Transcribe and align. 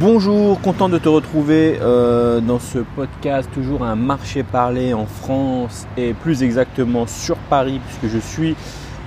Bonjour, 0.00 0.60
content 0.60 0.88
de 0.88 0.98
te 0.98 1.08
retrouver 1.08 1.78
euh, 1.80 2.40
dans 2.40 2.58
ce 2.58 2.80
podcast, 2.80 3.48
toujours 3.54 3.84
un 3.84 3.94
marché 3.94 4.42
parlé 4.42 4.92
en 4.92 5.06
France 5.06 5.86
et 5.96 6.14
plus 6.14 6.42
exactement 6.42 7.06
sur 7.06 7.36
Paris 7.36 7.80
puisque 7.86 8.12
je 8.12 8.18
suis 8.18 8.56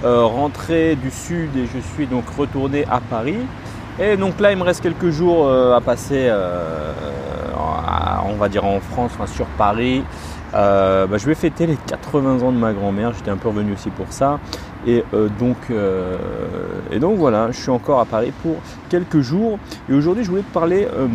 euh, 0.05 0.23
rentré 0.23 0.95
du 0.95 1.11
sud 1.11 1.49
et 1.57 1.65
je 1.65 1.79
suis 1.93 2.07
donc 2.07 2.23
retourné 2.29 2.85
à 2.89 3.01
Paris. 3.01 3.35
Et 3.99 4.15
donc 4.15 4.39
là 4.39 4.53
il 4.53 4.57
me 4.57 4.63
reste 4.63 4.81
quelques 4.81 5.09
jours 5.09 5.45
euh, 5.45 5.75
à 5.75 5.81
passer, 5.81 6.31
on 8.25 8.35
va 8.35 8.47
dire 8.47 8.63
en 8.63 8.79
France, 8.79 9.11
sur 9.35 9.47
Paris. 9.57 10.05
Bah, 10.57 11.17
je 11.17 11.25
vais 11.25 11.35
fêter 11.35 11.67
les 11.67 11.77
80 11.77 12.41
ans 12.41 12.51
de 12.51 12.57
ma 12.57 12.73
grand-mère, 12.73 13.13
j'étais 13.13 13.31
un 13.31 13.37
peu 13.37 13.49
revenu 13.49 13.73
aussi 13.73 13.89
pour 13.89 14.07
ça. 14.09 14.39
Et, 14.87 15.03
euh, 15.13 15.27
donc, 15.39 15.57
euh, 15.69 16.17
et 16.91 16.99
donc 16.99 17.17
voilà, 17.17 17.51
je 17.51 17.57
suis 17.59 17.69
encore 17.69 17.99
à 17.99 18.05
Paris 18.05 18.31
pour 18.41 18.55
quelques 18.89 19.19
jours. 19.19 19.59
Et 19.89 19.93
aujourd'hui, 19.93 20.23
je 20.23 20.29
voulais 20.29 20.43
te 20.43 20.53
parler 20.53 20.87
euh, 20.93 21.07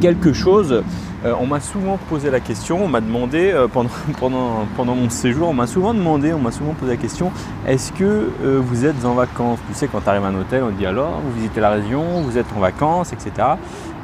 quelque 0.00 0.32
chose. 0.32 0.82
on 1.24 1.46
m'a 1.46 1.60
souvent 1.60 1.98
posé 2.08 2.30
la 2.30 2.40
question, 2.40 2.84
on 2.84 2.88
m'a 2.88 3.00
demandé 3.00 3.52
pendant, 3.72 3.90
pendant, 4.20 4.66
pendant 4.76 4.94
mon 4.94 5.10
séjour, 5.10 5.48
on 5.48 5.54
m'a 5.54 5.66
souvent 5.66 5.94
demandé, 5.94 6.32
on 6.32 6.38
m'a 6.38 6.50
souvent 6.50 6.74
posé 6.74 6.92
la 6.92 6.96
question, 6.96 7.30
est-ce 7.66 7.92
que 7.92 8.28
vous 8.60 8.84
êtes 8.84 9.04
en 9.04 9.14
vacances? 9.14 9.60
Tu 9.68 9.74
sais, 9.74 9.86
quand 9.86 10.00
tu 10.00 10.08
arrives 10.08 10.24
à 10.24 10.28
un 10.28 10.34
hôtel, 10.34 10.64
on 10.64 10.70
te 10.70 10.78
dit 10.78 10.86
alors, 10.86 11.20
vous 11.24 11.32
visitez 11.32 11.60
la 11.60 11.70
région, 11.70 12.22
vous 12.22 12.38
êtes 12.38 12.46
en 12.56 12.60
vacances, 12.60 13.12
etc. 13.12 13.30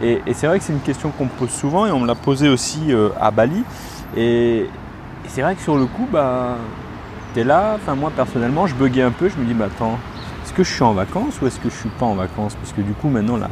Et, 0.00 0.20
c'est 0.32 0.46
vrai 0.46 0.58
que 0.60 0.64
c'est 0.64 0.72
une 0.72 0.80
question 0.80 1.10
qu'on 1.10 1.24
me 1.24 1.30
pose 1.30 1.50
souvent 1.50 1.86
et 1.86 1.90
on 1.90 1.98
me 1.98 2.06
l'a 2.06 2.14
posé 2.14 2.48
aussi 2.48 2.92
à 3.20 3.30
Bali. 3.32 3.64
Et, 4.16 4.66
c'est 5.26 5.42
vrai 5.42 5.54
que 5.54 5.62
sur 5.62 5.76
le 5.76 5.86
coup, 5.86 6.06
bah, 6.10 6.56
t'es 7.34 7.44
là, 7.44 7.74
enfin 7.74 7.94
moi 7.94 8.10
personnellement 8.14 8.66
je 8.66 8.74
buguais 8.74 9.02
un 9.02 9.10
peu, 9.10 9.28
je 9.28 9.36
me 9.36 9.44
dis 9.44 9.52
bah 9.52 9.66
attends, 9.66 9.98
est-ce 10.42 10.54
que 10.54 10.64
je 10.64 10.72
suis 10.72 10.82
en 10.82 10.94
vacances 10.94 11.40
ou 11.42 11.46
est-ce 11.46 11.60
que 11.60 11.68
je 11.68 11.74
suis 11.74 11.90
pas 11.90 12.06
en 12.06 12.14
vacances? 12.14 12.54
Parce 12.54 12.72
que 12.72 12.80
du 12.80 12.92
coup 12.92 13.08
maintenant 13.08 13.36
la, 13.36 13.50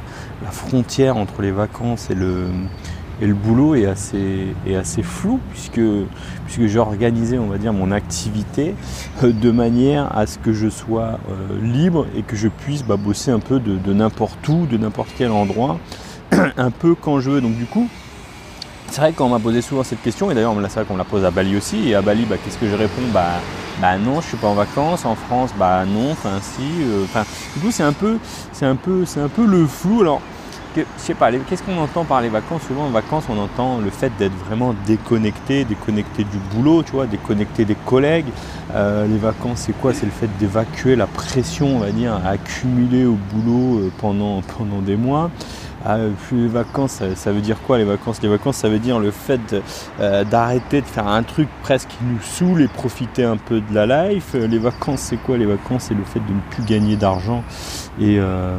frontière 0.50 1.16
entre 1.18 1.42
les 1.42 1.50
vacances 1.50 2.08
et 2.08 2.14
le, 2.14 2.46
et 3.20 3.26
le 3.26 3.34
boulot 3.34 3.74
est 3.74 3.84
assez, 3.84 4.54
est 4.66 4.76
assez 4.76 5.02
floue 5.02 5.38
puisque, 5.50 5.80
puisque 6.46 6.66
j'ai 6.66 6.78
organisé 6.78 7.38
on 7.38 7.48
va 7.48 7.58
dire 7.58 7.74
mon 7.74 7.92
activité 7.92 8.74
euh, 9.22 9.32
de 9.32 9.50
manière 9.50 10.16
à 10.16 10.26
ce 10.26 10.38
que 10.38 10.54
je 10.54 10.68
sois 10.68 11.18
euh, 11.28 11.60
libre 11.60 12.06
et 12.16 12.22
que 12.22 12.36
je 12.36 12.48
puisse 12.48 12.82
bah, 12.82 12.96
bosser 12.96 13.30
un 13.30 13.40
peu 13.40 13.60
de, 13.60 13.76
de 13.76 13.92
n'importe 13.92 14.48
où, 14.48 14.66
de 14.66 14.78
n'importe 14.78 15.10
quel 15.18 15.32
endroit, 15.32 15.78
un 16.56 16.70
peu 16.70 16.94
quand 16.94 17.20
je 17.20 17.30
veux. 17.30 17.40
Donc 17.42 17.56
du 17.56 17.66
coup, 17.66 17.88
c'est 18.96 19.02
vrai 19.02 19.12
qu'on 19.12 19.28
m'a 19.28 19.38
posé 19.38 19.60
souvent 19.60 19.84
cette 19.84 20.00
question, 20.00 20.30
et 20.30 20.34
d'ailleurs 20.34 20.54
c'est 20.70 20.76
vrai 20.76 20.84
qu'on 20.86 20.96
la 20.96 21.04
pose 21.04 21.22
à 21.22 21.30
Bali 21.30 21.54
aussi, 21.54 21.90
et 21.90 21.94
à 21.94 22.00
Bali, 22.00 22.24
bah, 22.24 22.36
qu'est-ce 22.42 22.56
que 22.56 22.66
je 22.66 22.74
réponds? 22.74 23.02
Bah, 23.12 23.26
bah 23.78 23.98
non, 23.98 24.22
je 24.22 24.28
suis 24.28 24.38
pas 24.38 24.46
en 24.46 24.54
vacances, 24.54 25.04
en 25.04 25.14
France, 25.14 25.50
bah 25.58 25.84
non, 25.84 26.12
enfin 26.12 26.38
si, 26.40 26.62
euh, 26.80 27.04
enfin, 27.04 27.24
du 27.54 27.60
coup 27.60 27.70
c'est 27.70 27.82
un 27.82 27.92
peu, 27.92 28.16
c'est 28.52 28.64
un 28.64 28.74
peu, 28.74 29.04
c'est 29.04 29.20
un 29.20 29.28
peu 29.28 29.44
le 29.44 29.66
flou. 29.66 30.00
Alors, 30.00 30.22
je 30.74 30.82
sais 30.96 31.12
pas, 31.12 31.30
qu'est-ce 31.30 31.62
qu'on 31.62 31.76
entend 31.76 32.04
par 32.04 32.22
les 32.22 32.30
vacances? 32.30 32.62
Souvent 32.66 32.86
en 32.86 32.90
vacances, 32.90 33.24
on 33.28 33.38
entend 33.38 33.80
le 33.80 33.90
fait 33.90 34.12
d'être 34.18 34.34
vraiment 34.46 34.74
déconnecté, 34.86 35.66
déconnecté 35.66 36.24
du 36.24 36.38
boulot, 36.54 36.82
tu 36.82 36.92
vois, 36.92 37.06
déconnecté 37.06 37.66
des 37.66 37.74
collègues. 37.74 38.26
Euh, 38.74 39.06
les 39.06 39.18
vacances, 39.18 39.64
c'est 39.66 39.78
quoi? 39.78 39.92
C'est 39.92 40.06
le 40.06 40.12
fait 40.12 40.28
d'évacuer 40.38 40.96
la 40.96 41.06
pression, 41.06 41.76
on 41.76 41.78
va 41.80 41.90
dire, 41.90 42.18
accumulée 42.26 43.04
au 43.04 43.18
boulot 43.32 43.78
euh, 43.78 43.92
pendant, 43.98 44.40
pendant 44.58 44.80
des 44.80 44.96
mois. 44.96 45.30
Ah, 45.88 45.98
les 46.32 46.48
vacances, 46.48 47.00
ça, 47.14 47.30
veut 47.30 47.40
dire 47.40 47.62
quoi 47.62 47.78
les 47.78 47.84
vacances? 47.84 48.20
Les 48.20 48.28
vacances, 48.28 48.56
ça 48.56 48.68
veut 48.68 48.80
dire 48.80 48.98
le 48.98 49.12
fait 49.12 49.54
euh, 50.00 50.24
d'arrêter 50.24 50.80
de 50.80 50.86
faire 50.86 51.06
un 51.06 51.22
truc 51.22 51.48
presque 51.62 51.90
qui 51.90 51.98
nous 52.02 52.20
saoule 52.20 52.62
et 52.62 52.66
profiter 52.66 53.22
un 53.22 53.36
peu 53.36 53.60
de 53.60 53.72
la 53.72 54.08
life. 54.08 54.34
Les 54.34 54.58
vacances, 54.58 55.02
c'est 55.02 55.16
quoi? 55.16 55.36
Les 55.36 55.46
vacances, 55.46 55.84
c'est 55.84 55.94
le 55.94 56.02
fait 56.02 56.18
de 56.18 56.32
ne 56.32 56.40
plus 56.50 56.64
gagner 56.64 56.96
d'argent. 56.96 57.44
Et 58.00 58.18
euh, 58.18 58.58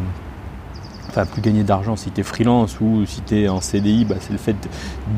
plus 1.26 1.42
gagner 1.42 1.64
d'argent 1.64 1.96
si 1.96 2.12
tu 2.12 2.24
freelance 2.24 2.80
ou 2.82 3.06
si 3.06 3.22
tu 3.22 3.48
en 3.48 3.62
CDI, 3.62 4.06
bah, 4.06 4.16
c'est 4.20 4.32
le 4.32 4.38
fait 4.38 4.56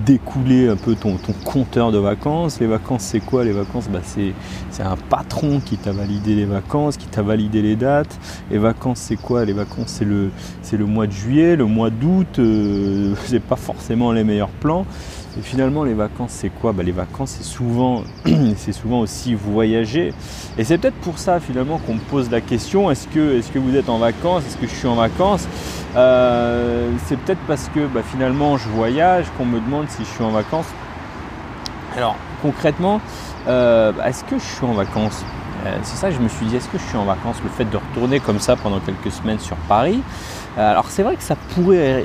d'écouler 0.05 0.69
un 0.69 0.75
peu 0.75 0.95
ton, 0.95 1.17
compteur 1.43 1.91
de 1.91 1.97
vacances. 1.97 2.59
Les 2.59 2.67
vacances, 2.67 3.03
c'est 3.03 3.19
quoi? 3.19 3.43
Les 3.43 3.51
vacances, 3.51 3.89
bah, 3.89 3.99
c'est, 4.03 4.33
un 4.81 4.95
patron 4.95 5.59
qui 5.59 5.77
t'a 5.77 5.91
validé 5.91 6.35
les 6.35 6.45
vacances, 6.45 6.95
qui 6.95 7.07
t'a 7.07 7.21
validé 7.21 7.61
les 7.61 7.75
dates. 7.75 8.17
Les 8.49 8.57
vacances, 8.57 8.99
c'est 8.99 9.17
quoi? 9.17 9.45
Les 9.45 9.53
vacances, 9.53 9.89
c'est 9.97 10.05
le, 10.05 10.29
c'est 10.61 10.77
le 10.77 10.85
mois 10.85 11.07
de 11.07 11.11
juillet, 11.11 11.55
le 11.55 11.65
mois 11.65 11.89
d'août, 11.89 12.39
euh, 12.39 13.13
c'est 13.25 13.41
pas 13.41 13.57
forcément 13.57 14.11
les 14.11 14.23
meilleurs 14.23 14.49
plans. 14.49 14.85
Et 15.37 15.41
finalement, 15.41 15.83
les 15.83 15.93
vacances, 15.93 16.31
c'est 16.31 16.49
quoi? 16.49 16.73
Bah, 16.73 16.83
Les 16.83 16.91
vacances, 16.91 17.35
c'est 17.37 17.43
souvent, 17.43 18.03
souvent 18.71 19.01
aussi 19.01 19.35
voyager. 19.35 20.13
Et 20.57 20.63
c'est 20.63 20.77
peut-être 20.77 20.95
pour 20.97 21.19
ça, 21.19 21.39
finalement, 21.39 21.77
qu'on 21.77 21.95
me 21.95 21.99
pose 21.99 22.31
la 22.31 22.41
question 22.41 22.89
est-ce 22.89 23.07
que, 23.07 23.37
est-ce 23.37 23.51
que 23.51 23.59
vous 23.59 23.75
êtes 23.75 23.89
en 23.89 23.99
vacances? 23.99 24.43
Est-ce 24.47 24.57
que 24.57 24.67
je 24.67 24.73
suis 24.73 24.87
en 24.87 24.95
vacances? 24.95 25.47
Euh, 25.95 26.89
C'est 27.05 27.17
peut-être 27.17 27.41
parce 27.47 27.69
que 27.69 27.85
bah, 27.87 28.01
finalement, 28.03 28.57
je 28.57 28.67
voyage 28.69 29.25
qu'on 29.37 29.45
me 29.45 29.59
demande 29.59 29.85
si 29.89 30.03
je 30.03 30.09
suis 30.09 30.23
en 30.23 30.31
vacances. 30.31 30.67
Alors, 31.95 32.15
concrètement, 32.41 32.99
euh, 33.47 33.91
est-ce 34.05 34.23
que 34.23 34.39
je 34.39 34.43
suis 34.43 34.65
en 34.65 34.73
vacances? 34.73 35.23
Euh, 35.65 35.77
c'est 35.83 35.97
ça 35.97 36.09
je 36.09 36.19
me 36.19 36.29
suis 36.29 36.45
dit, 36.45 36.55
est-ce 36.55 36.69
que 36.69 36.77
je 36.77 36.83
suis 36.83 36.97
en 36.97 37.05
vacances? 37.05 37.37
Le 37.43 37.49
fait 37.49 37.65
de 37.65 37.77
retourner 37.77 38.19
comme 38.19 38.39
ça 38.39 38.55
pendant 38.55 38.79
quelques 38.79 39.11
semaines 39.11 39.39
sur 39.39 39.57
Paris? 39.67 40.01
alors 40.57 40.89
c'est 40.89 41.03
vrai 41.03 41.15
que 41.15 41.23
ça 41.23 41.37
pourrait, 41.53 42.03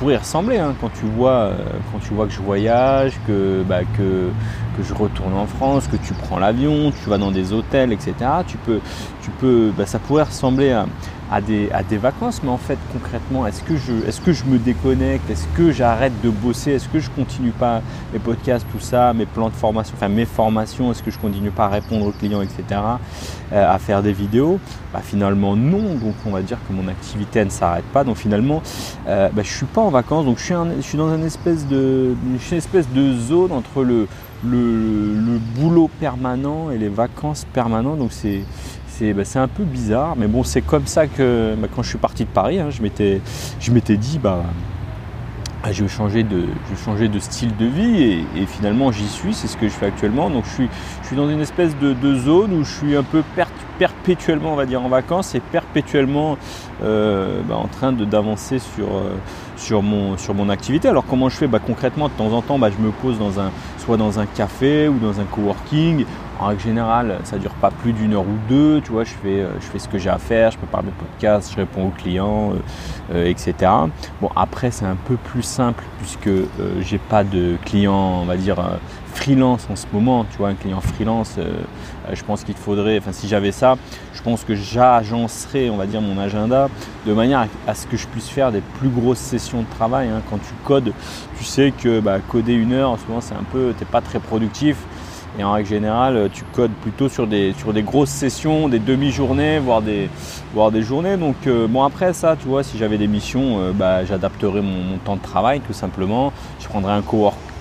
pourrait 0.00 0.16
ressembler 0.16 0.56
hein, 0.56 0.74
quand, 0.80 0.88
tu 0.88 1.04
vois, 1.04 1.30
euh, 1.30 1.58
quand 1.92 1.98
tu 1.98 2.14
vois 2.14 2.26
que 2.26 2.32
je 2.32 2.40
voyage, 2.40 3.12
que, 3.26 3.62
bah, 3.68 3.80
que, 3.96 4.30
que, 4.76 4.82
je 4.82 4.94
retourne 4.94 5.34
en 5.34 5.46
France, 5.46 5.88
que 5.88 5.96
tu 5.96 6.14
prends 6.14 6.38
l'avion, 6.38 6.90
tu 6.90 7.10
vas 7.10 7.18
dans 7.18 7.30
des 7.30 7.52
hôtels, 7.52 7.92
etc. 7.92 8.14
Tu 8.46 8.56
peux, 8.56 8.80
tu 9.20 9.30
peux, 9.30 9.70
bah, 9.76 9.84
ça 9.84 9.98
pourrait 9.98 10.22
ressembler 10.22 10.72
à, 10.72 10.86
à 11.30 11.40
des, 11.40 11.70
à 11.72 11.82
des 11.82 11.96
vacances, 11.96 12.40
mais 12.42 12.50
en 12.50 12.58
fait 12.58 12.78
concrètement, 12.92 13.46
est-ce 13.46 13.62
que, 13.62 13.76
je, 13.76 13.92
est 14.08 14.22
que 14.22 14.32
je 14.32 14.44
me 14.44 14.58
déconnecte? 14.58 15.30
Est-ce 15.30 15.46
que 15.56 15.70
j'arrête 15.70 16.12
de 16.22 16.30
bosser? 16.30 16.72
Est-ce 16.72 16.88
que 16.88 16.98
je 16.98 17.08
continue 17.10 17.52
pas 17.52 17.82
mes 18.12 18.18
podcasts, 18.18 18.66
tout 18.72 18.80
ça, 18.80 19.12
mes 19.14 19.26
plans 19.26 19.48
de 19.48 19.54
formation, 19.54 19.94
enfin 19.96 20.08
mes 20.08 20.24
formations? 20.24 20.90
Est-ce 20.90 21.02
que 21.02 21.10
je 21.10 21.18
continue 21.18 21.50
pas 21.50 21.66
à 21.66 21.68
répondre 21.68 22.06
aux 22.06 22.10
clients, 22.12 22.42
etc. 22.42 22.62
Euh, 23.52 23.74
à 23.74 23.78
faire 23.78 24.02
des 24.02 24.12
vidéos? 24.12 24.58
Bah, 24.92 25.00
Finalement 25.02 25.54
non, 25.56 25.94
donc 25.94 26.14
on 26.26 26.30
va 26.30 26.42
dire 26.42 26.58
que 26.68 26.72
mon 26.72 26.88
activité 26.88 27.44
ne 27.44 27.50
s'arrête 27.50 27.84
pas. 27.92 28.02
Donc 28.02 28.16
finalement, 28.16 28.62
euh, 29.06 29.28
bah, 29.32 29.42
je 29.44 29.52
suis 29.52 29.66
pas 29.66 29.82
en 29.82 29.90
vacances, 29.90 30.24
donc 30.24 30.38
je 30.38 30.44
suis, 30.44 30.54
je 30.78 30.82
suis 30.82 30.98
dans 30.98 31.14
une 31.14 31.24
espèce, 31.24 31.66
de, 31.66 32.14
une 32.26 32.56
espèce 32.56 32.88
de 32.92 33.14
zone 33.14 33.52
entre 33.52 33.84
le, 33.84 34.08
le, 34.44 35.14
le 35.14 35.38
boulot 35.56 35.88
permanent 36.00 36.70
et 36.70 36.78
les 36.78 36.88
vacances 36.88 37.46
permanentes. 37.52 37.98
Donc 37.98 38.12
c'est 38.12 38.40
bah, 39.14 39.24
c'est 39.24 39.38
un 39.38 39.48
peu 39.48 39.64
bizarre, 39.64 40.14
mais 40.16 40.26
bon, 40.26 40.44
c'est 40.44 40.62
comme 40.62 40.86
ça 40.86 41.06
que 41.06 41.54
bah, 41.58 41.68
quand 41.74 41.82
je 41.82 41.88
suis 41.88 41.98
parti 41.98 42.24
de 42.24 42.30
Paris, 42.30 42.58
hein, 42.58 42.68
je 42.70 42.82
m'étais 43.72 43.96
dit, 43.96 44.18
bah, 44.18 44.44
ah, 45.62 45.72
je 45.72 45.82
vais 45.82 45.88
changer 45.88 46.22
de, 46.22 46.44
changer 46.82 47.08
de 47.08 47.18
style 47.18 47.54
de 47.58 47.66
vie 47.66 48.24
et, 48.34 48.46
finalement 48.46 48.92
j'y 48.92 49.06
suis, 49.06 49.34
c'est 49.34 49.46
ce 49.46 49.58
que 49.58 49.68
je 49.68 49.74
fais 49.74 49.86
actuellement. 49.86 50.30
Donc 50.30 50.44
je 50.46 50.50
suis, 50.50 50.68
je 51.02 51.08
suis 51.08 51.16
dans 51.16 51.28
une 51.28 51.40
espèce 51.40 51.76
de, 51.76 52.14
zone 52.14 52.54
où 52.54 52.64
je 52.64 52.72
suis 52.72 52.96
un 52.96 53.02
peu 53.02 53.22
perpétuellement, 53.78 54.54
on 54.54 54.56
va 54.56 54.64
dire, 54.64 54.82
en 54.82 54.88
vacances 54.88 55.34
et 55.34 55.40
perpétuellement 55.40 56.38
euh, 56.82 57.42
en 57.50 57.68
train 57.68 57.92
d'avancer 57.92 58.58
sur, 58.58 58.86
euh, 58.86 59.16
sur, 59.58 59.82
mon, 59.82 60.16
sur 60.16 60.32
mon 60.32 60.48
activité. 60.48 60.88
Alors 60.88 61.04
comment 61.04 61.28
je 61.28 61.36
fais? 61.36 61.48
Concrètement, 61.66 62.08
de 62.08 62.14
temps 62.14 62.32
en 62.32 62.40
temps, 62.40 62.58
je 62.58 62.82
me 62.82 62.90
pose 62.90 63.18
dans 63.18 63.38
un, 63.38 63.50
soit 63.76 63.98
dans 63.98 64.18
un 64.18 64.24
café 64.24 64.88
ou 64.88 64.98
dans 64.98 65.20
un 65.20 65.24
coworking 65.24 66.06
en 66.40 66.46
règle 66.46 66.62
générale, 66.62 67.18
ça 67.24 67.36
dure 67.38 67.52
pas 67.52 67.70
plus 67.70 67.92
d'une 67.92 68.14
heure 68.14 68.22
ou 68.22 68.38
deux. 68.48 68.80
Tu 68.80 68.92
vois, 68.92 69.04
je 69.04 69.10
fais, 69.10 69.40
euh, 69.40 69.48
je 69.60 69.66
fais 69.66 69.78
ce 69.78 69.88
que 69.88 69.98
j'ai 69.98 70.08
à 70.08 70.18
faire, 70.18 70.50
je 70.50 70.56
prépare 70.56 70.82
mes 70.82 70.90
podcasts, 70.90 71.52
je 71.52 71.56
réponds 71.56 71.88
aux 71.88 71.90
clients, 71.90 72.52
euh, 72.52 73.14
euh, 73.14 73.26
etc. 73.26 73.54
Bon, 74.20 74.30
après, 74.34 74.70
c'est 74.70 74.86
un 74.86 74.96
peu 74.96 75.16
plus 75.16 75.42
simple 75.42 75.84
puisque 75.98 76.30
j'ai 76.80 76.98
pas 76.98 77.24
de 77.24 77.56
clients, 77.64 78.20
on 78.22 78.24
va 78.24 78.36
dire, 78.36 78.56
freelance 79.12 79.68
en 79.70 79.76
ce 79.76 79.84
moment. 79.92 80.24
Tu 80.30 80.38
vois, 80.38 80.48
un 80.48 80.54
client 80.54 80.80
freelance, 80.80 81.36
je 82.10 82.22
pense 82.24 82.42
qu'il 82.42 82.54
faudrait, 82.54 82.98
enfin, 82.98 83.12
si 83.12 83.28
j'avais 83.28 83.52
ça, 83.52 83.76
je 84.14 84.22
pense 84.22 84.44
que 84.44 84.54
j'agencerais, 84.54 85.68
on 85.68 85.76
va 85.76 85.86
dire, 85.86 86.00
mon 86.00 86.18
agenda 86.18 86.68
de 87.06 87.12
manière 87.12 87.46
à, 87.66 87.74
ce 87.74 87.86
que 87.86 87.98
je 87.98 88.06
puisse 88.06 88.28
faire 88.28 88.50
des 88.50 88.62
plus 88.78 88.88
grosses 88.88 89.18
sessions 89.18 89.60
de 89.60 89.66
travail. 89.76 90.08
Hein. 90.08 90.22
Quand 90.30 90.38
tu 90.38 90.54
codes, 90.64 90.92
tu 91.36 91.44
sais 91.44 91.72
que 91.76 92.00
bah, 92.00 92.18
coder 92.26 92.54
une 92.54 92.72
heure, 92.72 92.98
souvent, 92.98 93.20
c'est 93.20 93.34
un 93.34 93.44
peu, 93.52 93.74
t'es 93.78 93.84
pas 93.84 94.00
très 94.00 94.20
productif. 94.20 94.76
Et 95.40 95.42
en 95.42 95.52
règle 95.52 95.70
générale, 95.70 96.28
tu 96.34 96.44
codes 96.52 96.70
plutôt 96.82 97.08
sur 97.08 97.26
des, 97.26 97.54
sur 97.54 97.72
des 97.72 97.82
grosses 97.82 98.10
sessions, 98.10 98.68
des 98.68 98.78
demi-journées, 98.78 99.58
voire 99.58 99.80
des, 99.80 100.10
voire 100.52 100.70
des 100.70 100.82
journées. 100.82 101.16
Donc 101.16 101.46
euh, 101.46 101.66
bon 101.66 101.82
après 101.82 102.12
ça, 102.12 102.36
tu 102.38 102.46
vois, 102.46 102.62
si 102.62 102.76
j'avais 102.76 102.98
des 102.98 103.06
missions, 103.06 103.58
euh, 103.58 103.72
bah, 103.72 104.04
j'adapterais 104.04 104.60
mon, 104.60 104.98
temps 105.02 105.16
de 105.16 105.22
travail 105.22 105.60
tout 105.60 105.72
simplement. 105.72 106.30
Je 106.60 106.68
prendrais 106.68 106.92
un, 106.92 107.02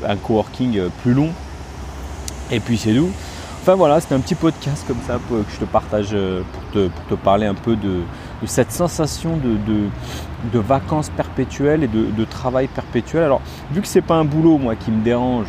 un 0.10 0.16
coworking 0.18 0.78
euh, 0.78 0.90
plus 1.04 1.14
long. 1.14 1.30
Et 2.52 2.60
puis 2.60 2.78
c'est 2.78 2.94
tout 2.94 3.12
Enfin 3.62 3.76
voilà, 3.76 4.02
c'était 4.02 4.16
un 4.16 4.20
petit 4.20 4.36
podcast 4.36 4.84
comme 4.86 5.00
ça 5.08 5.18
pour, 5.18 5.38
que 5.38 5.52
je 5.54 5.60
te 5.60 5.66
partage 5.66 6.10
pour 6.10 6.72
te, 6.74 6.88
pour 6.90 7.06
te 7.06 7.14
parler 7.14 7.46
un 7.46 7.54
peu 7.54 7.78
de, 7.78 8.02
cette 8.46 8.74
sensation 8.74 9.38
de, 9.38 9.56
de, 10.52 10.60
vacances 10.60 11.10
perpétuelles 11.10 11.84
et 11.84 11.88
de, 11.88 12.26
travail 12.26 12.68
perpétuel. 12.68 13.24
Alors, 13.24 13.42
vu 13.72 13.82
que 13.82 13.88
c'est 13.88 14.02
pas 14.02 14.16
un 14.16 14.26
boulot 14.26 14.58
moi 14.58 14.76
qui 14.76 14.92
me 14.92 15.02
dérange, 15.02 15.48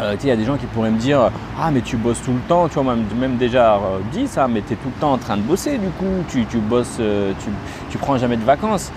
euh, 0.00 0.16
il 0.22 0.28
y 0.28 0.32
a 0.32 0.36
des 0.36 0.44
gens 0.44 0.56
qui 0.56 0.66
pourraient 0.66 0.90
me 0.90 0.98
dire 0.98 1.30
Ah, 1.58 1.70
mais 1.70 1.80
tu 1.80 1.96
bosses 1.96 2.22
tout 2.22 2.32
le 2.32 2.40
temps, 2.48 2.68
tu 2.68 2.80
vois, 2.80 2.94
même, 2.94 3.36
déjà 3.36 3.74
euh, 3.74 3.98
dit 4.12 4.26
ça, 4.26 4.48
mais 4.48 4.62
tu 4.62 4.72
es 4.72 4.76
tout 4.76 4.88
le 4.94 5.00
temps 5.00 5.12
en 5.12 5.18
train 5.18 5.36
de 5.36 5.42
bosser, 5.42 5.78
du 5.78 5.88
coup, 5.88 6.24
tu, 6.28 6.44
bosses, 6.58 6.96
euh, 7.00 7.32
tu, 7.90 7.98
prends 7.98 8.16
jamais 8.16 8.36
de 8.36 8.44
vacances. 8.44 8.90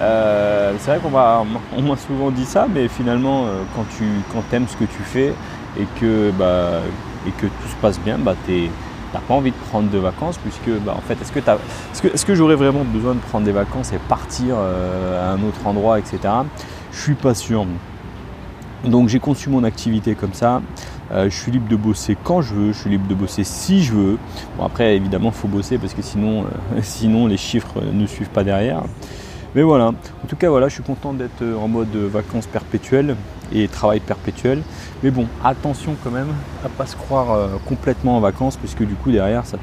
c'est 0.00 0.90
vrai 0.90 1.00
qu'on 1.02 1.10
m'a 1.10 1.96
souvent 1.96 2.30
dit 2.30 2.44
ça, 2.44 2.66
mais 2.72 2.88
finalement, 2.88 3.44
quand 3.74 3.84
tu 3.96 4.04
quand 4.32 4.42
aimes 4.52 4.66
ce 4.68 4.76
que 4.76 4.84
tu 4.84 5.02
fais 5.02 5.34
et 5.78 5.86
que, 6.00 6.30
bah, 6.30 6.80
et 7.26 7.30
que 7.30 7.46
tout 7.46 7.68
se 7.68 7.76
passe 7.80 8.00
bien, 8.00 8.18
bah, 8.18 8.34
tu 8.46 8.70
n'as 9.12 9.20
pas 9.20 9.34
envie 9.34 9.50
de 9.50 9.56
prendre 9.70 9.90
de 9.90 9.98
vacances, 9.98 10.38
puisque, 10.38 10.70
bah, 10.80 10.94
en 10.96 11.02
fait, 11.02 11.20
est-ce 11.20 11.32
que, 11.32 11.40
est 11.40 12.14
-ce 12.16 12.22
que, 12.22 12.26
que 12.26 12.34
j'aurais 12.34 12.56
vraiment 12.56 12.84
besoin 12.84 13.14
de 13.14 13.20
prendre 13.20 13.44
des 13.44 13.52
vacances 13.52 13.92
et 13.92 13.98
partir 14.08 14.56
à 14.56 15.32
un 15.32 15.42
autre 15.42 15.66
endroit, 15.66 15.98
etc. 15.98 16.18
Je 16.92 17.00
suis 17.00 17.14
pas 17.14 17.34
sûr. 17.34 17.66
Donc 18.84 19.08
j'ai 19.08 19.18
conçu 19.18 19.50
mon 19.50 19.64
activité 19.64 20.14
comme 20.14 20.34
ça. 20.34 20.62
Euh, 21.10 21.30
je 21.30 21.36
suis 21.36 21.50
libre 21.50 21.68
de 21.68 21.76
bosser 21.76 22.16
quand 22.22 22.42
je 22.42 22.54
veux, 22.54 22.72
je 22.72 22.78
suis 22.78 22.90
libre 22.90 23.08
de 23.08 23.14
bosser 23.14 23.42
si 23.42 23.82
je 23.82 23.92
veux. 23.92 24.18
Bon 24.56 24.64
après 24.64 24.94
évidemment 24.94 25.30
il 25.30 25.34
faut 25.34 25.48
bosser 25.48 25.78
parce 25.78 25.94
que 25.94 26.02
sinon, 26.02 26.44
euh, 26.44 26.80
sinon 26.82 27.26
les 27.26 27.36
chiffres 27.36 27.80
ne 27.92 28.06
suivent 28.06 28.30
pas 28.30 28.44
derrière. 28.44 28.82
Mais 29.54 29.62
voilà, 29.62 29.88
en 29.88 30.26
tout 30.28 30.36
cas 30.36 30.50
voilà, 30.50 30.68
je 30.68 30.74
suis 30.74 30.82
content 30.82 31.14
d'être 31.14 31.42
en 31.42 31.68
mode 31.68 31.94
vacances 31.96 32.46
perpétuelles 32.46 33.16
et 33.52 33.66
travail 33.66 33.98
perpétuel. 33.98 34.62
Mais 35.02 35.10
bon, 35.10 35.26
attention 35.42 35.96
quand 36.04 36.10
même 36.10 36.28
à 36.64 36.68
pas 36.68 36.86
se 36.86 36.94
croire 36.94 37.32
euh, 37.32 37.48
complètement 37.66 38.16
en 38.18 38.20
vacances 38.20 38.56
puisque 38.56 38.84
du 38.84 38.94
coup 38.94 39.10
derrière 39.10 39.44
ça 39.46 39.58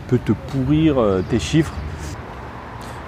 peut 0.00 0.18
te 0.18 0.32
pourrir 0.32 0.96
tes 1.30 1.38
chiffres 1.38 1.72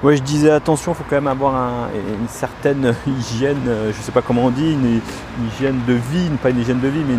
Ouais, 0.03 0.17
je 0.17 0.23
disais 0.23 0.51
attention, 0.51 0.93
il 0.93 0.95
faut 0.95 1.05
quand 1.11 1.17
même 1.17 1.27
avoir 1.27 1.91
une 1.95 2.29
certaine 2.29 2.95
hygiène, 3.07 3.61
euh, 3.69 3.93
je 3.93 3.99
ne 3.99 4.03
sais 4.03 4.13
pas 4.13 4.23
comment 4.23 4.47
on 4.47 4.51
dit, 4.51 4.73
une, 4.73 5.03
hygiène 5.47 5.79
de 5.87 5.93
vie, 5.93 6.31
pas 6.43 6.49
une 6.49 6.59
hygiène 6.59 6.81
de 6.81 6.89
vie, 6.89 7.03
mais 7.07 7.17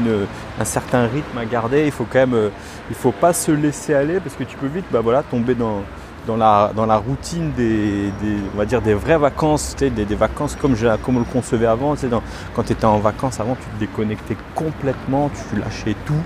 un 0.60 0.66
certain 0.66 1.06
rythme 1.06 1.38
à 1.38 1.45
garder. 1.45 1.86
Il 1.86 1.92
faut 1.92 2.07
quand 2.12 2.18
même, 2.18 2.33
euh, 2.33 2.50
il 2.89 2.95
faut 2.95 3.12
pas 3.12 3.33
se 3.33 3.51
laisser 3.51 3.94
aller 3.94 4.19
parce 4.19 4.33
que 4.33 4.44
tu 4.44 4.57
peux 4.57 4.66
vite, 4.66 4.86
bah 4.92 5.01
voilà, 5.01 5.22
tomber 5.22 5.54
dans, 5.54 5.83
dans 6.25 6.38
la, 6.38 6.72
dans 6.75 6.88
la 6.88 6.98
routine 6.98 7.51
des, 7.56 8.12
on 8.51 8.57
va 8.57 8.66
dire 8.66 8.81
des 8.81 8.95
vraies 8.95 9.19
vacances, 9.19 9.75
des, 9.77 9.92
des, 9.92 10.16
vacances 10.16 10.56
comme, 10.60 10.75
je, 10.75 10.88
comme 11.04 11.18
on 11.18 11.19
le 11.19 11.25
concevait 11.25 11.68
avant. 11.68 11.94
quand 12.56 12.63
tu 12.63 12.74
étais 12.74 12.86
en 12.86 12.98
vacances 12.98 13.39
avant, 13.39 13.54
tu 13.54 13.68
te 13.75 13.80
déconnectais 13.80 14.38
complètement, 14.56 15.30
tu 15.51 15.60
lâchais 15.60 15.95
tout. 16.07 16.24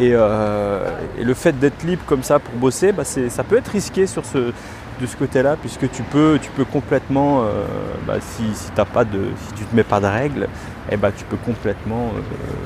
Et, 0.00 0.10
euh, 0.12 0.90
et 1.16 1.22
le 1.22 1.34
fait 1.34 1.56
d'être 1.56 1.84
libre 1.84 2.02
comme 2.04 2.24
ça 2.24 2.40
pour 2.40 2.54
bosser, 2.54 2.90
bah 2.90 3.04
ça 3.04 3.44
peut 3.44 3.56
être 3.56 3.68
risqué 3.68 4.08
sur 4.08 4.24
ce, 4.24 4.52
de 5.00 5.06
ce 5.06 5.16
côté-là, 5.16 5.56
puisque 5.60 5.90
tu 5.90 6.02
peux, 6.02 6.38
tu 6.40 6.50
peux 6.50 6.64
complètement, 6.64 7.42
euh, 7.42 7.64
bah, 8.06 8.14
si, 8.20 8.44
si, 8.54 8.70
pas 8.70 9.04
de, 9.04 9.30
si 9.46 9.54
tu 9.54 9.62
ne 9.62 9.68
te 9.68 9.76
mets 9.76 9.84
pas 9.84 10.00
de 10.00 10.06
règles, 10.06 10.48
eh 10.90 10.96
bah, 10.96 11.10
tu 11.16 11.24
peux 11.24 11.36
complètement 11.36 12.12
euh, 12.16 12.20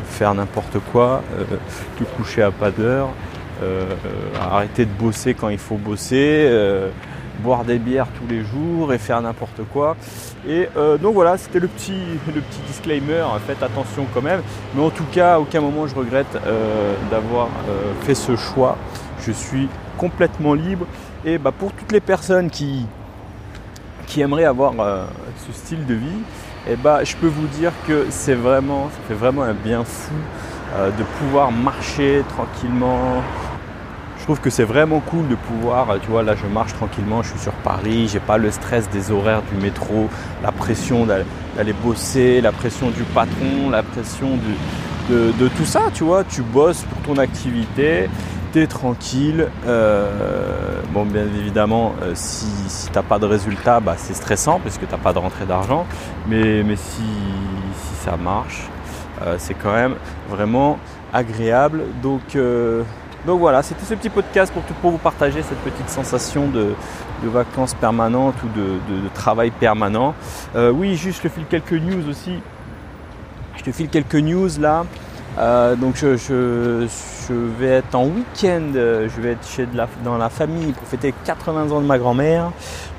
faire 0.04 0.34
n'importe 0.34 0.78
quoi, 0.92 1.22
euh, 1.38 1.44
te 1.98 2.04
coucher 2.04 2.42
à 2.42 2.50
pas 2.50 2.70
d'heure, 2.70 3.10
arrêter 4.40 4.84
de 4.84 4.90
bosser 4.92 5.34
quand 5.34 5.48
il 5.48 5.58
faut 5.58 5.76
bosser, 5.76 6.48
boire 7.40 7.64
des 7.64 7.80
bières 7.80 8.06
tous 8.16 8.32
les 8.32 8.44
jours 8.44 8.92
et 8.92 8.98
faire 8.98 9.20
n'importe 9.20 9.62
quoi. 9.72 9.96
Et 10.48 10.68
donc 11.02 11.14
voilà, 11.14 11.36
c'était 11.36 11.58
le 11.58 11.66
petit, 11.66 12.00
le 12.28 12.40
petit 12.40 12.60
disclaimer, 12.68 13.24
faites 13.48 13.60
attention 13.60 14.06
quand 14.14 14.22
même. 14.22 14.42
Mais 14.76 14.82
en 14.84 14.90
tout 14.90 15.06
cas, 15.10 15.34
à 15.34 15.38
aucun 15.40 15.60
moment 15.60 15.88
je 15.88 15.96
regrette 15.96 16.38
d'avoir 17.10 17.48
fait 18.02 18.14
ce 18.14 18.36
choix. 18.36 18.78
Je 19.26 19.32
suis 19.32 19.68
complètement 19.96 20.54
libre 20.54 20.86
bah, 21.36 21.52
pour 21.52 21.72
toutes 21.72 21.92
les 21.92 22.00
personnes 22.00 22.48
qui, 22.48 22.86
qui 24.06 24.22
aimeraient 24.22 24.44
avoir 24.44 24.72
euh, 24.80 25.04
ce 25.46 25.52
style 25.52 25.84
de 25.84 25.94
vie, 25.94 26.22
eh 26.70 26.76
bah, 26.76 27.04
je 27.04 27.14
peux 27.16 27.26
vous 27.26 27.46
dire 27.48 27.72
que 27.86 28.06
c'est 28.10 28.34
vraiment, 28.34 28.88
ça 28.90 28.98
fait 29.08 29.14
vraiment 29.14 29.42
un 29.42 29.52
bien 29.52 29.84
fou 29.84 30.14
euh, 30.74 30.90
de 30.90 31.02
pouvoir 31.18 31.52
marcher 31.52 32.22
tranquillement. 32.28 33.22
Je 34.18 34.24
trouve 34.24 34.40
que 34.40 34.50
c'est 34.50 34.64
vraiment 34.64 35.00
cool 35.00 35.26
de 35.28 35.34
pouvoir, 35.34 35.98
tu 36.02 36.10
vois, 36.10 36.22
là 36.22 36.34
je 36.34 36.46
marche 36.46 36.74
tranquillement, 36.74 37.22
je 37.22 37.30
suis 37.30 37.38
sur 37.38 37.52
Paris, 37.52 38.08
j'ai 38.08 38.20
pas 38.20 38.36
le 38.36 38.50
stress 38.50 38.88
des 38.90 39.10
horaires 39.10 39.42
du 39.50 39.62
métro, 39.62 40.08
la 40.42 40.52
pression 40.52 41.06
d'aller 41.06 41.72
bosser, 41.72 42.42
la 42.42 42.52
pression 42.52 42.90
du 42.90 43.04
patron, 43.04 43.70
la 43.70 43.82
pression 43.82 44.28
de, 45.08 45.48
tout 45.48 45.64
ça, 45.64 45.84
tu 45.94 46.04
vois, 46.04 46.24
tu 46.24 46.42
bosses 46.42 46.82
pour 46.82 47.14
ton 47.14 47.18
activité, 47.18 48.10
t'es 48.52 48.66
tranquille. 48.66 49.46
Euh, 49.66 50.67
bon, 50.92 51.04
bien 51.04 51.24
évidemment, 51.24 51.94
euh, 52.02 52.12
si, 52.14 52.46
si 52.68 52.90
t'as 52.90 53.02
pas 53.02 53.18
de 53.18 53.26
résultat, 53.26 53.80
bah, 53.80 53.94
c'est 53.96 54.14
stressant 54.14 54.60
parce 54.60 54.78
que 54.78 54.86
t'as 54.86 54.96
pas 54.96 55.12
de 55.12 55.18
rentrée 55.18 55.46
d'argent. 55.46 55.86
Mais, 56.26 56.62
si, 56.76 57.02
ça 58.04 58.16
marche, 58.16 58.68
euh, 59.22 59.36
c'est 59.38 59.54
quand 59.54 59.72
même 59.72 59.94
vraiment 60.28 60.78
agréable. 61.12 61.82
Donc, 62.02 62.36
donc 63.26 63.40
voilà, 63.40 63.62
c'était 63.62 63.84
ce 63.84 63.94
petit 63.94 64.10
podcast 64.10 64.52
pour, 64.52 64.62
pour 64.62 64.90
vous 64.90 64.98
partager 64.98 65.42
cette 65.42 65.58
petite 65.58 65.88
sensation 65.88 66.48
de, 66.48 66.74
vacances 67.24 67.74
permanentes 67.74 68.36
ou 68.44 68.48
de, 68.58 69.08
travail 69.14 69.50
permanent. 69.50 70.14
oui, 70.54 70.96
juste 70.96 71.18
je 71.22 71.28
te 71.28 71.32
file 71.32 71.46
quelques 71.48 71.72
news 71.72 72.08
aussi. 72.08 72.34
Je 73.56 73.62
te 73.64 73.72
file 73.72 73.88
quelques 73.88 74.14
news 74.14 74.50
là. 74.60 74.84
Euh, 75.38 75.76
donc 75.76 75.96
je, 75.96 76.86
vais 77.32 77.68
être 77.68 77.94
en 77.94 78.06
week-end, 78.06 78.72
euh, 78.74 79.08
je 79.14 79.20
vais 79.20 79.32
être 79.32 79.46
chez 79.46 79.66
dans 80.04 80.18
la 80.18 80.28
famille 80.28 80.72
pour 80.72 80.86
fêter 80.86 81.14
80 81.24 81.70
ans 81.70 81.80
de 81.80 81.86
ma 81.86 81.98
grand-mère. 81.98 82.52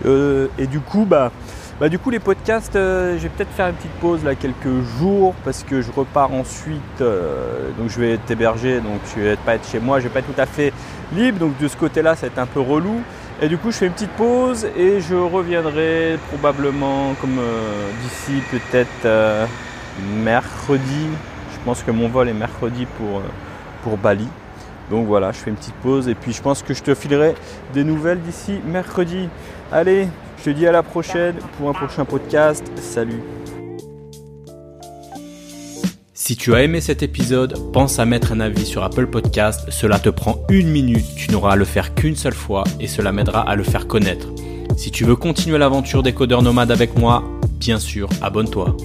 Euh, 0.05 0.47
et 0.57 0.67
du 0.67 0.79
coup, 0.79 1.05
bah, 1.05 1.31
bah, 1.79 1.89
du 1.89 1.99
coup 1.99 2.09
les 2.09 2.19
podcasts, 2.19 2.73
je 2.73 3.17
vais 3.17 3.29
peut-être 3.29 3.51
faire 3.51 3.67
une 3.67 3.75
petite 3.75 3.91
pause 4.01 4.23
là 4.23 4.35
quelques 4.35 4.81
jours 4.97 5.33
parce 5.45 5.63
que 5.63 5.81
je 5.81 5.91
repars 5.91 6.33
ensuite. 6.33 6.99
donc 6.99 7.89
je 7.89 7.99
vais 7.99 8.13
être 8.13 8.29
hébergé, 8.29 8.79
donc 8.81 8.99
je 9.15 9.21
vais 9.21 9.35
pas 9.37 9.55
être 9.55 9.67
chez 9.67 9.79
moi, 9.79 9.99
je 9.99 10.05
vais 10.05 10.09
pas 10.09 10.19
être 10.19 10.33
tout 10.33 10.41
à 10.41 10.45
fait 10.45 10.73
libre. 11.13 11.39
Donc 11.39 11.57
de 11.57 11.67
ce 11.67 11.77
côté-là, 11.77 12.15
ça 12.15 12.21
va 12.21 12.27
être 12.27 12.39
un 12.39 12.45
peu 12.45 12.59
relou. 12.59 13.01
Et 13.41 13.47
du 13.47 13.57
coup, 13.57 13.71
je 13.71 13.77
fais 13.77 13.85
une 13.87 13.93
petite 13.93 14.11
pause 14.11 14.67
et 14.75 14.99
je 14.99 15.15
reviendrai 15.15 16.17
probablement 16.27 17.13
comme 17.21 17.39
d'ici 18.01 18.41
peut-être 18.51 19.47
mercredi 20.23 21.07
je 21.59 21.65
pense 21.65 21.83
que 21.83 21.91
mon 21.91 22.07
vol 22.07 22.29
est 22.29 22.33
mercredi 22.33 22.85
pour, 22.85 23.17
euh, 23.17 23.23
pour 23.83 23.97
Bali. 23.97 24.27
Donc 24.89 25.07
voilà, 25.07 25.31
je 25.31 25.37
fais 25.37 25.49
une 25.49 25.55
petite 25.55 25.75
pause 25.75 26.07
et 26.07 26.15
puis 26.15 26.33
je 26.33 26.41
pense 26.41 26.63
que 26.63 26.73
je 26.73 26.81
te 26.81 26.95
filerai 26.95 27.35
des 27.73 27.83
nouvelles 27.83 28.21
d'ici 28.21 28.59
mercredi. 28.65 29.29
Allez, 29.71 30.07
je 30.39 30.43
te 30.45 30.49
dis 30.49 30.65
à 30.65 30.71
la 30.71 30.83
prochaine 30.83 31.35
pour 31.57 31.69
un 31.69 31.73
prochain 31.73 32.05
podcast. 32.05 32.65
Salut 32.77 33.21
si 36.29 36.37
tu 36.37 36.53
as 36.53 36.61
aimé 36.61 36.79
cet 36.79 37.01
épisode, 37.01 37.57
pense 37.73 37.97
à 37.97 38.05
mettre 38.05 38.33
un 38.33 38.39
avis 38.39 38.63
sur 38.63 38.83
Apple 38.83 39.07
Podcast. 39.07 39.65
Cela 39.71 39.97
te 39.97 40.09
prend 40.09 40.45
une 40.49 40.69
minute, 40.69 41.15
tu 41.15 41.31
n'auras 41.31 41.53
à 41.53 41.55
le 41.55 41.65
faire 41.65 41.95
qu'une 41.95 42.15
seule 42.15 42.35
fois 42.35 42.63
et 42.79 42.85
cela 42.85 43.11
m'aidera 43.11 43.41
à 43.49 43.55
le 43.55 43.63
faire 43.63 43.87
connaître. 43.87 44.27
Si 44.77 44.91
tu 44.91 45.05
veux 45.05 45.15
continuer 45.15 45.57
l'aventure 45.57 46.03
des 46.03 46.13
codeurs 46.13 46.43
nomades 46.43 46.69
avec 46.69 46.95
moi, 46.95 47.23
bien 47.59 47.79
sûr, 47.79 48.07
abonne-toi. 48.21 48.77